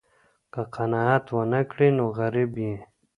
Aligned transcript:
که 0.53 0.61
قناعت 0.75 1.25
ونه 1.35 1.61
کړې 1.71 1.87
نو 1.97 2.05
غریب 2.17 2.51
یې. 2.63 2.73